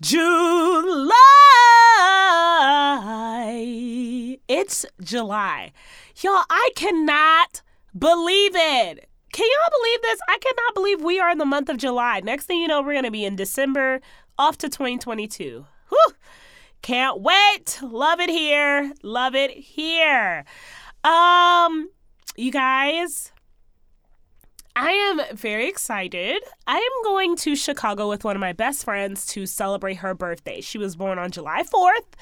[0.00, 1.25] July.
[5.06, 5.72] July.
[6.22, 7.62] Y'all, I cannot
[7.96, 9.08] believe it.
[9.32, 10.20] Can y'all believe this?
[10.28, 12.20] I cannot believe we are in the month of July.
[12.20, 14.00] Next thing you know, we're going to be in December,
[14.38, 15.66] off to 2022.
[15.88, 16.14] Whew.
[16.82, 17.78] Can't wait.
[17.82, 18.92] Love it here.
[19.02, 20.44] Love it here.
[21.04, 21.90] Um,
[22.36, 23.32] you guys,
[24.74, 26.42] I am very excited.
[26.66, 30.60] I am going to Chicago with one of my best friends to celebrate her birthday.
[30.60, 32.14] She was born on July 4th.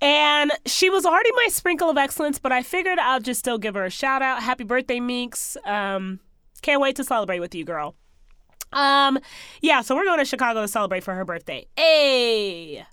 [0.00, 3.74] And she was already my sprinkle of excellence, but I figured I'll just still give
[3.74, 4.42] her a shout out.
[4.42, 5.56] Happy birthday, Meeks.
[5.64, 6.20] Um,
[6.62, 7.94] can't wait to celebrate with you, girl.
[8.72, 9.18] Um,
[9.60, 11.66] yeah, so we're going to Chicago to celebrate for her birthday.
[11.76, 12.84] Hey,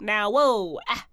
[0.00, 1.06] now, whoa, ah,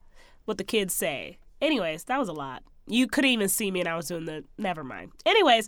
[0.46, 1.38] what the kids say.
[1.62, 2.64] Anyways, that was a lot.
[2.88, 5.12] You couldn't even see me and I was doing the never mind.
[5.26, 5.68] Anyways,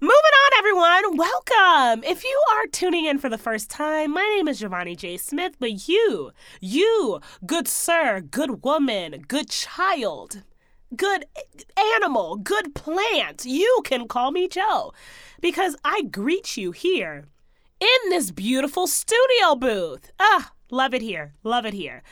[0.00, 1.16] moving on, everyone.
[1.16, 2.04] Welcome.
[2.04, 5.16] If you are tuning in for the first time, my name is Giovanni J.
[5.16, 10.42] Smith, but you, you, good sir, good woman, good child,
[10.96, 11.26] good
[11.94, 14.92] animal, good plant, you can call me Joe
[15.40, 17.26] because I greet you here
[17.80, 20.10] in this beautiful studio booth.
[20.18, 21.34] Ah, love it here.
[21.42, 22.02] Love it here.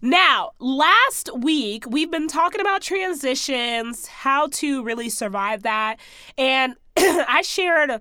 [0.00, 5.98] Now, last week, we've been talking about transitions, how to really survive that.
[6.36, 8.00] And I shared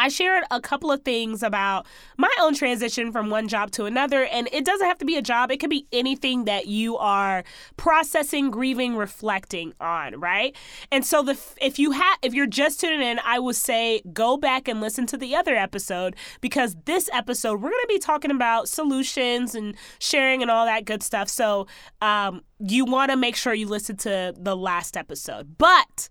[0.00, 4.24] I shared a couple of things about my own transition from one job to another.
[4.24, 7.44] And it doesn't have to be a job, it could be anything that you are
[7.76, 10.56] processing, grieving, reflecting on, right?
[10.90, 14.38] And so the if you have if you're just tuning in, I would say go
[14.38, 18.70] back and listen to the other episode because this episode we're gonna be talking about
[18.70, 21.28] solutions and sharing and all that good stuff.
[21.28, 21.66] So
[22.00, 25.56] um, you want to make sure you listen to the last episode.
[25.56, 26.08] But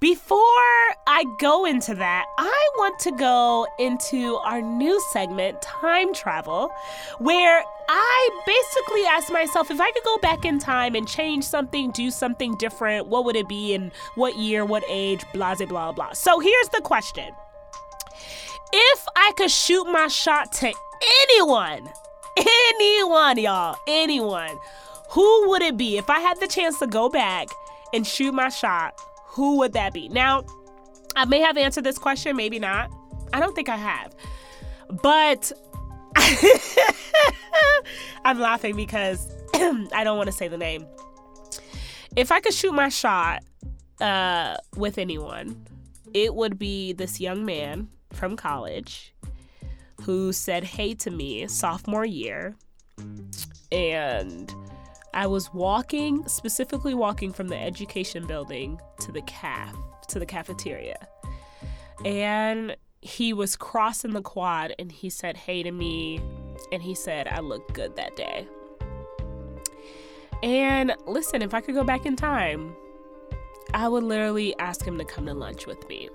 [0.00, 0.38] before
[1.06, 6.72] I go into that, I want to go into our new segment, Time Travel,
[7.18, 11.90] where I basically asked myself if I could go back in time and change something,
[11.90, 15.92] do something different, what would it be and what year, what age, blah, blah, blah,
[15.92, 16.12] blah.
[16.12, 17.34] So here's the question
[18.72, 20.72] If I could shoot my shot to
[21.24, 21.90] anyone,
[22.38, 24.56] anyone, y'all, anyone,
[25.10, 27.48] who would it be if I had the chance to go back
[27.92, 28.98] and shoot my shot?
[29.30, 30.08] who would that be?
[30.08, 30.44] Now,
[31.14, 32.90] I may have answered this question, maybe not.
[33.32, 34.12] I don't think I have.
[35.02, 35.52] But
[38.24, 40.84] I'm laughing because I don't want to say the name.
[42.16, 43.44] If I could shoot my shot
[44.00, 45.64] uh, with anyone,
[46.12, 49.14] it would be this young man from college
[50.02, 52.56] who said hey to me sophomore year.
[53.70, 54.52] And
[55.12, 59.74] I was walking, specifically walking from the education building to the caf,
[60.08, 61.06] to the cafeteria.
[62.04, 66.20] And he was crossing the quad and he said hey to me
[66.70, 68.46] and he said I looked good that day.
[70.42, 72.74] And listen, if I could go back in time,
[73.74, 76.08] I would literally ask him to come to lunch with me.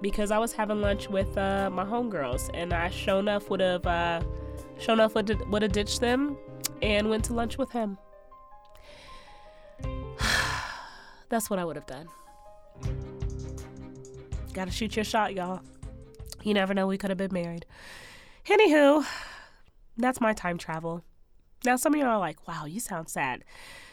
[0.00, 3.86] Because I was having lunch with uh, my homegirls and I sure enough would have
[3.86, 4.22] uh,
[4.78, 6.36] sure enough would have ditched them
[6.80, 7.98] and went to lunch with him.
[11.28, 12.08] That's what I would have done.
[14.52, 15.60] Gotta shoot your shot, y'all.
[16.42, 17.64] You never know, we could have been married.
[18.46, 19.06] Anywho,
[19.96, 21.02] that's my time travel.
[21.64, 23.44] Now, some of y'all are like, wow, you sound sad.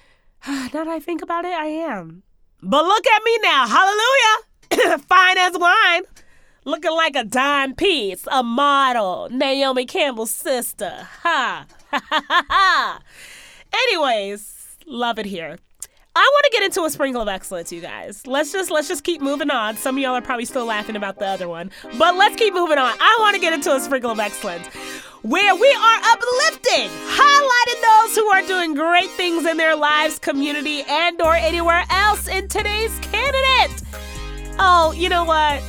[0.47, 2.23] now that I think about it, I am.
[2.61, 3.67] But look at me now.
[3.67, 4.97] Hallelujah.
[5.07, 6.03] Fine as wine.
[6.65, 11.07] Looking like a dime piece, a model, Naomi Campbell's sister.
[11.23, 11.65] Ha.
[11.67, 11.78] Ha.
[13.73, 15.57] Anyways, love it here.
[16.15, 18.27] I want to get into a sprinkle of excellence, you guys.
[18.27, 19.77] Let's just let's just keep moving on.
[19.77, 22.77] Some of y'all are probably still laughing about the other one, but let's keep moving
[22.77, 22.93] on.
[22.99, 24.67] I want to get into a sprinkle of excellence
[25.21, 30.81] where we are uplifting, highlighting those who are doing great things in their lives, community,
[30.89, 33.83] and or anywhere else in today's candidate.
[34.59, 35.61] Oh, you know what?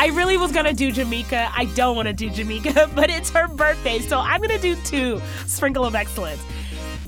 [0.00, 1.50] I really was gonna do Jamaica.
[1.56, 5.20] I don't want to do Jamaica, but it's her birthday, so I'm gonna do two
[5.48, 6.40] sprinkle of excellence.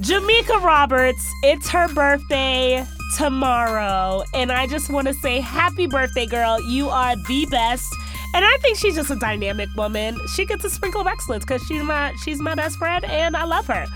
[0.00, 2.84] Jamaica Roberts, it's her birthday
[3.16, 4.24] tomorrow.
[4.34, 6.60] And I just want to say happy birthday, girl.
[6.60, 7.86] You are the best.
[8.34, 10.18] And I think she's just a dynamic woman.
[10.34, 13.44] She gets a sprinkle of excellence because she's my she's my best friend and I
[13.44, 13.86] love her.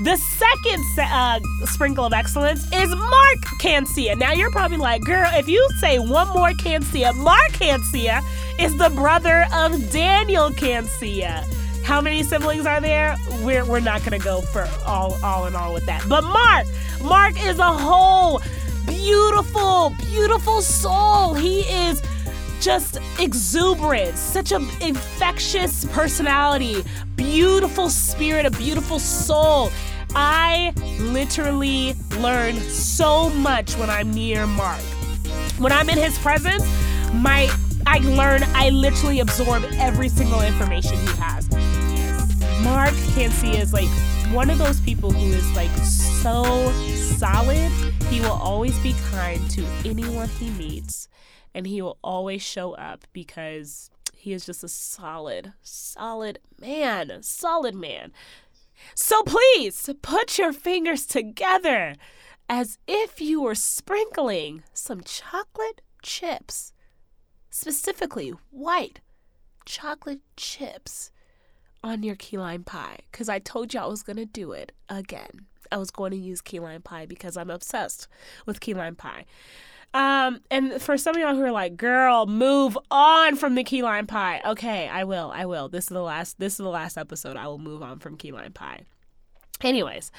[0.00, 4.14] The second uh, sprinkle of excellence is Mark Cancia.
[4.14, 8.20] Now you're probably like, girl, if you say one more Cancia, Mark Cancia
[8.60, 11.44] is the brother of Daniel Cancia.
[11.82, 13.16] How many siblings are there?
[13.40, 16.06] We're, we're not gonna go for all all in all with that.
[16.08, 16.66] But Mark,
[17.00, 18.42] Mark is a whole
[18.86, 21.32] beautiful, beautiful soul.
[21.34, 22.02] He is
[22.60, 26.84] just exuberant, such an infectious personality,
[27.16, 29.70] beautiful spirit, a beautiful soul.
[30.14, 34.80] I literally learn so much when I'm near Mark.
[35.58, 36.64] When I'm in his presence,
[37.12, 37.50] my
[37.86, 41.48] I learn, I literally absorb every single information he has.
[42.62, 43.88] Mark Cancia is like
[44.32, 47.70] one of those people who is like so solid.
[48.10, 51.08] He will always be kind to anyone he meets,
[51.56, 57.74] and he will always show up because he is just a solid, solid man, solid
[57.74, 58.12] man.
[58.94, 61.94] So please put your fingers together
[62.46, 66.74] as if you were sprinkling some chocolate chips,
[67.48, 69.00] specifically white
[69.64, 71.10] chocolate chips
[71.82, 74.72] on your key lime pie because I told you I was going to do it
[74.90, 75.46] again.
[75.72, 78.08] I was going to use key lime pie because I'm obsessed
[78.44, 79.24] with key lime pie.
[79.94, 83.82] Um, and for some of y'all who are like, girl, move on from the key
[83.82, 84.42] lime pie.
[84.44, 85.30] Okay, I will.
[85.34, 85.68] I will.
[85.68, 87.36] This is the last this is the last episode.
[87.36, 88.82] I will move on from key lime pie.
[89.62, 90.10] Anyways,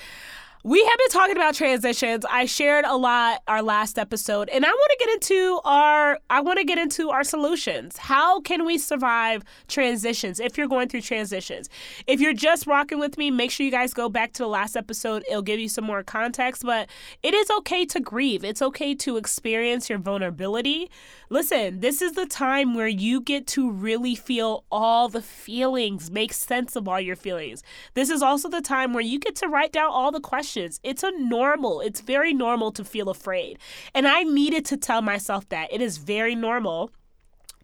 [0.68, 2.26] we have been talking about transitions.
[2.30, 6.42] I shared a lot our last episode, and I want to get into our I
[6.42, 7.96] want to get into our solutions.
[7.96, 11.70] How can we survive transitions if you're going through transitions?
[12.06, 14.76] If you're just rocking with me, make sure you guys go back to the last
[14.76, 15.24] episode.
[15.30, 16.90] It'll give you some more context, but
[17.24, 18.44] it is okay to grieve.
[18.44, 20.92] It's okay to experience your vulnerability.
[21.30, 26.34] Listen, this is the time where you get to really feel all the feelings, make
[26.34, 27.64] sense of all your feelings.
[27.94, 30.80] This is also the time where you get to write down all the questions questions.
[30.84, 33.60] It's a normal, it's very normal to feel afraid.
[33.94, 36.92] And I needed to tell myself that it is very normal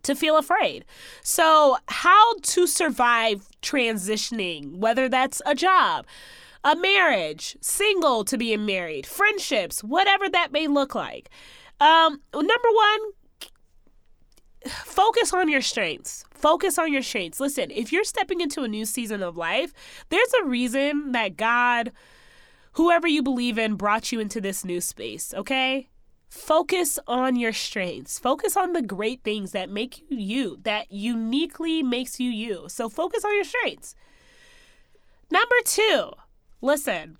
[0.03, 0.85] to feel afraid.
[1.21, 6.05] So, how to survive transitioning, whether that's a job,
[6.63, 11.29] a marriage, single to being married, friendships, whatever that may look like.
[11.79, 12.99] Um, number one,
[14.69, 16.25] focus on your strengths.
[16.33, 17.39] Focus on your strengths.
[17.39, 19.73] Listen, if you're stepping into a new season of life,
[20.09, 21.91] there's a reason that God
[22.73, 25.89] whoever you believe in brought you into this new space, okay?
[26.29, 28.17] Focus on your strengths.
[28.17, 32.65] Focus on the great things that make you you, that uniquely makes you you.
[32.69, 33.93] So focus on your strengths.
[35.29, 36.11] Number two,
[36.61, 37.17] listen,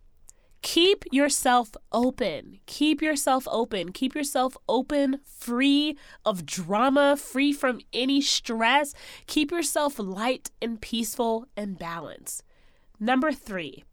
[0.64, 2.60] keep yourself open.
[2.66, 3.92] Keep yourself open.
[3.92, 5.96] Keep yourself open, free
[6.26, 8.96] of drama, free from any stress.
[9.28, 12.44] Keep yourself light and peaceful and balanced.
[13.00, 13.84] Number three,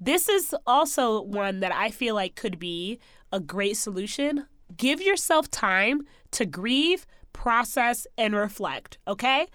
[0.00, 2.98] this is also one that I feel like could be
[3.32, 4.46] a great solution.
[4.76, 6.02] Give yourself time
[6.32, 9.46] to grieve, process, and reflect, okay?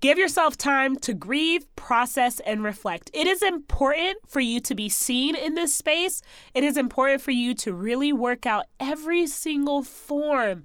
[0.00, 3.10] Give yourself time to grieve, process, and reflect.
[3.14, 6.20] It is important for you to be seen in this space.
[6.52, 10.64] It is important for you to really work out every single form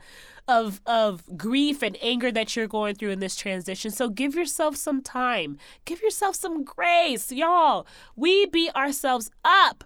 [0.50, 3.92] of of grief and anger that you're going through in this transition.
[3.92, 5.58] So give yourself some time.
[5.86, 7.32] Give yourself some grace.
[7.32, 7.86] Y'all,
[8.16, 9.84] we beat ourselves up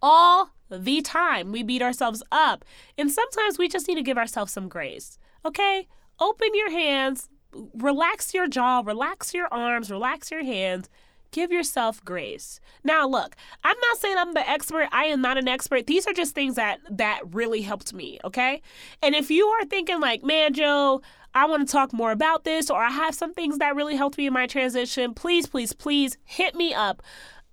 [0.00, 1.52] all the time.
[1.52, 2.64] We beat ourselves up.
[2.96, 5.18] And sometimes we just need to give ourselves some grace.
[5.44, 5.86] Okay?
[6.18, 7.28] Open your hands,
[7.74, 10.88] relax your jaw, relax your arms, relax your hands,
[11.36, 12.58] Give yourself grace.
[12.82, 14.88] Now, look, I'm not saying I'm the expert.
[14.90, 15.86] I am not an expert.
[15.86, 18.62] These are just things that that really helped me, okay?
[19.02, 21.02] And if you are thinking like, "Man, Joe,
[21.34, 24.16] I want to talk more about this or I have some things that really helped
[24.16, 27.02] me in my transition," please, please, please hit me up